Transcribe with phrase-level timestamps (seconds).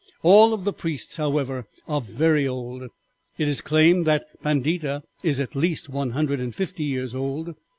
[0.23, 2.81] All of the priests, however, are very old.
[3.37, 7.53] It is claimed the Pandita is at least one hundred and fifty years old.